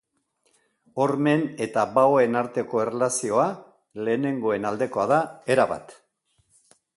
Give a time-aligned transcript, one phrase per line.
[1.03, 3.45] Hormen eta baoen arteko erlazioa
[4.09, 5.21] lehenengoen aldekoa da,
[5.57, 5.97] erabat.